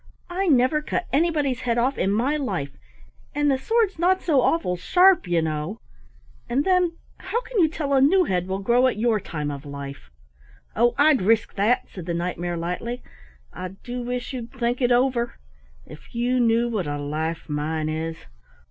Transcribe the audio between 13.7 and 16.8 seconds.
do wish you'd think it over. If you knew